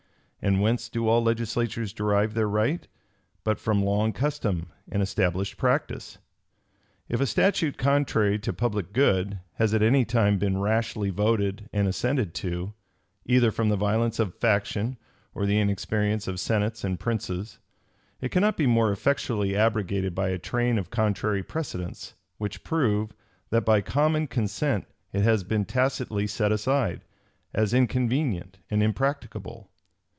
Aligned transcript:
And 0.43 0.59
whence 0.59 0.89
do 0.89 1.07
all 1.07 1.21
legislatures 1.23 1.93
derive 1.93 2.33
their 2.33 2.49
right, 2.49 2.87
but 3.43 3.59
from 3.59 3.83
long 3.83 4.11
custom 4.11 4.69
and 4.91 4.99
established 5.03 5.55
practice? 5.55 6.17
If 7.07 7.21
a 7.21 7.27
statute 7.27 7.77
contrary 7.77 8.39
to 8.39 8.51
public 8.51 8.91
good 8.91 9.39
has 9.57 9.75
at 9.75 9.83
any 9.83 10.03
time 10.03 10.39
been 10.39 10.57
rashly 10.59 11.11
voted 11.11 11.69
and 11.71 11.87
assented 11.87 12.33
to, 12.41 12.73
either 13.23 13.51
from 13.51 13.69
the 13.69 13.75
violence 13.77 14.17
of 14.17 14.33
faction 14.33 14.97
or 15.35 15.45
the 15.45 15.59
inexperience 15.59 16.27
of 16.27 16.39
senates 16.39 16.83
and 16.83 16.99
princes, 16.99 17.59
it 18.19 18.31
cannot 18.31 18.57
be 18.57 18.65
more 18.65 18.91
effectually 18.91 19.55
abrogated 19.55 20.15
by 20.15 20.29
a 20.29 20.39
train 20.39 20.79
of 20.79 20.89
contrary 20.89 21.43
precedents, 21.43 22.15
which 22.39 22.63
prove, 22.63 23.11
that 23.51 23.61
by 23.61 23.79
common 23.79 24.25
consent 24.25 24.87
it 25.13 25.21
has 25.21 25.43
been 25.43 25.65
tacitly 25.65 26.25
set 26.25 26.51
aside, 26.51 27.03
as 27.53 27.75
inconvenient 27.75 28.57
and 28.71 28.81
impracticable. 28.81 29.67